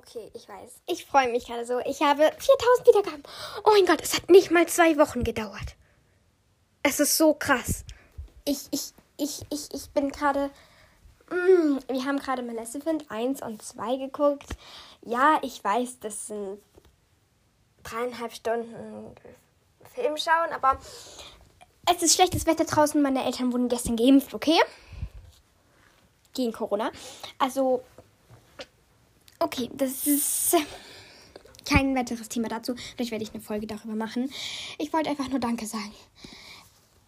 [0.00, 0.80] Okay, ich weiß.
[0.86, 1.78] Ich freue mich gerade so.
[1.80, 3.22] Ich habe 4000 Wiedergaben.
[3.64, 5.76] Oh mein Gott, es hat nicht mal zwei Wochen gedauert.
[6.82, 7.84] Es ist so krass.
[8.46, 10.50] Ich, ich, ich, ich, ich bin gerade.
[11.30, 14.48] Mm, wir haben gerade Maleficent 1 und 2 geguckt.
[15.02, 16.58] Ja, ich weiß, das sind
[17.82, 19.14] dreieinhalb Stunden
[19.94, 20.78] Film schauen, aber
[21.94, 23.02] es ist schlechtes Wetter draußen.
[23.02, 24.58] Meine Eltern wurden gestern geimpft, okay?
[26.32, 26.90] Gegen Corona.
[27.38, 27.82] Also,
[29.40, 30.56] okay, das ist
[31.64, 32.74] kein weiteres Thema dazu.
[32.94, 34.30] Vielleicht werde ich eine Folge darüber machen.
[34.78, 35.92] Ich wollte einfach nur Danke sagen.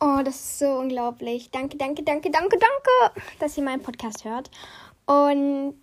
[0.00, 1.50] Oh, das ist so unglaublich.
[1.50, 4.50] Danke, danke, danke, danke, danke, dass ihr meinen Podcast hört.
[5.06, 5.76] Und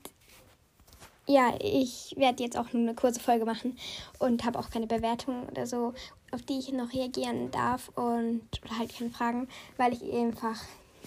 [1.25, 3.77] ja, ich werde jetzt auch nur eine kurze Folge machen
[4.17, 5.93] und habe auch keine Bewertung oder so,
[6.31, 9.47] auf die ich noch reagieren darf und oder halt keine Fragen,
[9.77, 10.59] weil ich einfach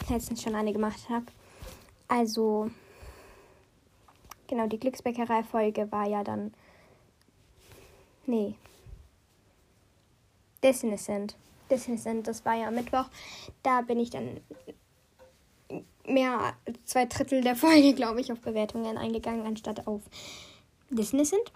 [0.08, 1.26] letztens schon eine gemacht habe.
[2.08, 2.70] Also,
[4.52, 6.52] genau, die Glücksbäckerei-Folge war ja dann.
[8.26, 8.54] Nee.
[10.62, 11.36] Desinnocent.
[11.70, 13.06] Desinnocent, das war ja Mittwoch.
[13.62, 14.40] Da bin ich dann
[16.06, 20.02] mehr zwei Drittel der Folge, glaube ich, auf Bewertungen eingegangen, anstatt auf
[20.90, 21.52] sind.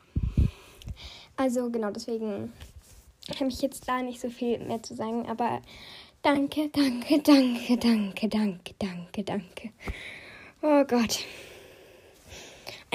[1.37, 2.51] Also genau, deswegen
[3.39, 5.61] habe ich jetzt da nicht so viel mehr zu sagen, aber
[6.23, 9.73] danke, danke, danke, danke, danke, danke, danke.
[10.63, 11.27] Oh Gott.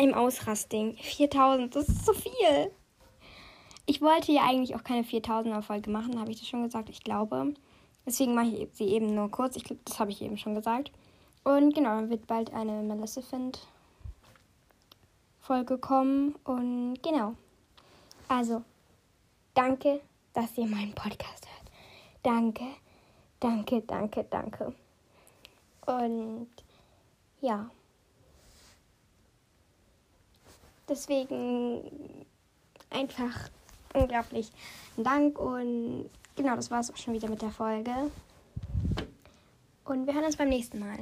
[0.01, 0.97] Ein Ausrasting.
[0.97, 2.71] 4000, das ist so viel.
[3.85, 7.03] Ich wollte ja eigentlich auch keine 4000er Folge machen, habe ich das schon gesagt, ich
[7.03, 7.53] glaube.
[8.03, 9.55] Deswegen mache ich sie eben nur kurz.
[9.57, 10.91] Ich glaube, das habe ich eben schon gesagt.
[11.43, 13.59] Und genau, dann wird bald eine Maleficent
[15.39, 16.33] Folge kommen.
[16.45, 17.35] Und genau.
[18.27, 18.63] Also,
[19.53, 20.01] danke,
[20.33, 21.71] dass ihr meinen Podcast hört.
[22.23, 22.65] Danke,
[23.39, 24.73] danke, danke, danke.
[25.85, 26.47] Und
[27.41, 27.69] ja.
[30.91, 32.25] Deswegen
[32.89, 33.49] einfach
[33.93, 34.51] unglaublich
[34.97, 38.11] Dank und genau, das war es auch schon wieder mit der Folge.
[39.85, 40.97] Und wir hören uns beim nächsten Mal.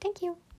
[0.00, 0.36] Thank you.